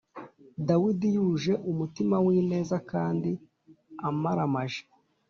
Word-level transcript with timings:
dawidi 0.67 1.07
yuje 1.15 1.53
umutima 1.71 2.15
w’ineza 2.25 2.77
kandi 2.91 3.31
amaramaje, 4.09 4.81